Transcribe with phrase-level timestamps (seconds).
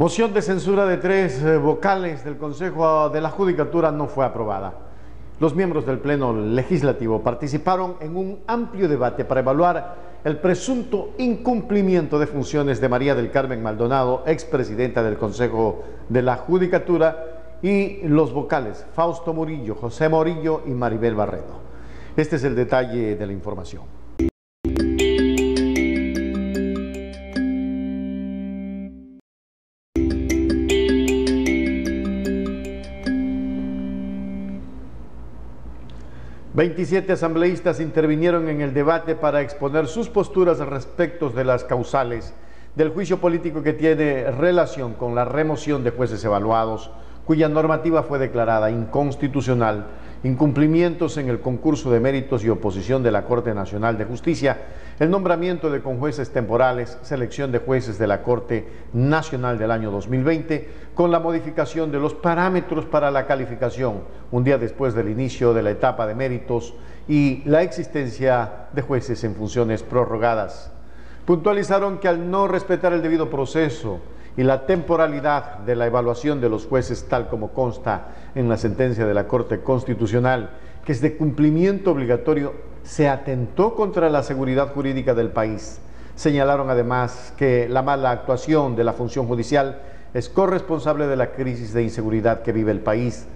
[0.00, 4.72] Moción de censura de tres eh, vocales del Consejo de la Judicatura no fue aprobada.
[5.40, 12.18] Los miembros del Pleno Legislativo participaron en un amplio debate para evaluar el presunto incumplimiento
[12.18, 18.32] de funciones de María del Carmen Maldonado, expresidenta del Consejo de la Judicatura, y los
[18.32, 21.60] vocales Fausto Murillo, José Morillo y Maribel Barredo.
[22.16, 23.99] Este es el detalle de la información.
[36.52, 42.34] 27 asambleístas intervinieron en el debate para exponer sus posturas respecto de las causales
[42.74, 46.90] del juicio político que tiene relación con la remoción de jueces evaluados,
[47.30, 49.86] cuya normativa fue declarada inconstitucional
[50.24, 54.58] incumplimientos en el concurso de méritos y oposición de la Corte Nacional de Justicia,
[54.98, 60.70] el nombramiento de conjueces temporales, selección de jueces de la Corte Nacional del año 2020,
[60.96, 64.00] con la modificación de los parámetros para la calificación
[64.32, 66.74] un día después del inicio de la etapa de méritos
[67.06, 70.72] y la existencia de jueces en funciones prorrogadas.
[71.26, 74.00] Puntualizaron que al no respetar el debido proceso,
[74.36, 79.06] y la temporalidad de la evaluación de los jueces, tal como consta en la sentencia
[79.06, 80.50] de la Corte Constitucional,
[80.84, 85.80] que es de cumplimiento obligatorio, se atentó contra la seguridad jurídica del país.
[86.14, 89.80] Señalaron además que la mala actuación de la función judicial
[90.14, 93.26] es corresponsable de la crisis de inseguridad que vive el país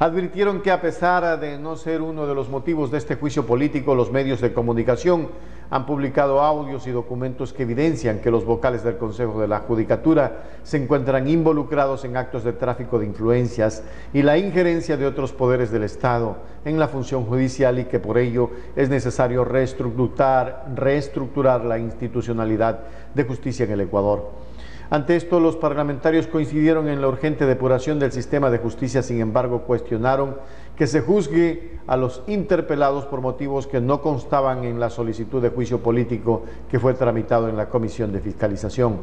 [0.00, 3.94] advirtieron que a pesar de no ser uno de los motivos de este juicio político,
[3.94, 5.28] los medios de comunicación
[5.68, 10.44] han publicado audios y documentos que evidencian que los vocales del Consejo de la Judicatura
[10.62, 13.82] se encuentran involucrados en actos de tráfico de influencias
[14.14, 18.16] y la injerencia de otros poderes del Estado en la función judicial y que por
[18.16, 22.80] ello es necesario reestructurar, reestructurar la institucionalidad
[23.14, 24.49] de justicia en el Ecuador.
[24.92, 29.62] Ante esto, los parlamentarios coincidieron en la urgente depuración del sistema de justicia, sin embargo,
[29.62, 30.34] cuestionaron
[30.74, 35.50] que se juzgue a los interpelados por motivos que no constaban en la solicitud de
[35.50, 38.96] juicio político que fue tramitado en la Comisión de Fiscalización.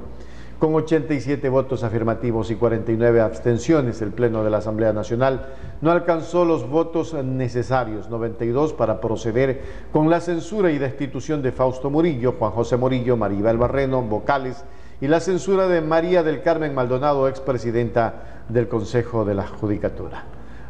[0.60, 6.44] Con 87 votos afirmativos y 49 abstenciones, el Pleno de la Asamblea Nacional no alcanzó
[6.44, 9.62] los votos necesarios, 92 para proceder
[9.94, 14.66] con la censura y destitución de Fausto Murillo, Juan José Murillo, Maribel Barreno, vocales
[15.00, 20.24] y la censura de María del Carmen Maldonado, expresidenta del Consejo de la Judicatura.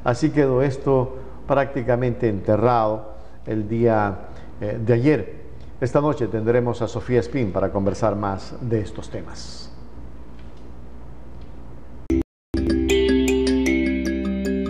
[0.04, 1.18] Así quedó esto
[1.48, 3.14] prácticamente enterrado
[3.46, 4.20] el día
[4.60, 5.36] eh, de ayer.
[5.80, 9.72] Esta noche tendremos a Sofía Spin para conversar más de estos temas.